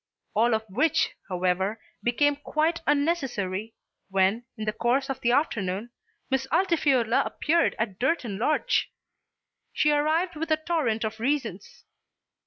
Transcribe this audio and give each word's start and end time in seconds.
All 0.33 0.55
of 0.55 0.63
which, 0.67 1.09
however, 1.29 1.79
became 2.01 2.35
quite 2.35 2.81
unnecessary, 2.87 3.75
when, 4.09 4.45
in 4.57 4.65
the 4.65 4.73
course 4.73 5.11
of 5.11 5.21
the 5.21 5.31
afternoon, 5.31 5.91
Miss 6.31 6.47
Altifiorla 6.51 7.23
appeared 7.23 7.75
at 7.77 7.99
Durton 7.99 8.39
Lodge. 8.39 8.91
She 9.71 9.91
arrived 9.91 10.35
with 10.35 10.49
a 10.49 10.57
torrent 10.57 11.03
of 11.03 11.19
reasons. 11.19 11.83